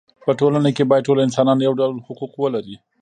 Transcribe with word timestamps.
په 0.25 0.31
ټولنه 0.39 0.69
کې 0.75 0.83
باید 0.89 1.07
ټول 1.07 1.17
انسانان 1.25 1.57
یو 1.65 1.73
ډول 1.79 1.91
حقوق 2.07 2.31
ولري. 2.37 2.75